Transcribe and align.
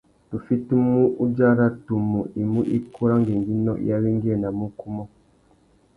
Tu 0.29 0.37
fitimú 0.45 0.97
udzara 1.23 1.65
tumu 1.85 2.19
i 2.41 2.41
mú 2.51 2.61
ikú 2.77 3.01
râ 3.09 3.15
ngüéngüinô 3.21 3.73
i 3.85 3.87
awéngüéwinamú 3.95 4.63
ukú 4.69 4.85
umô. 4.91 5.03